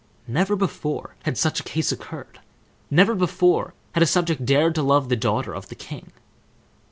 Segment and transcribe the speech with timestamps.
[0.25, 2.39] Never before had such a case occurred;
[2.89, 6.11] never before had a subject dared to love the daughter of the king.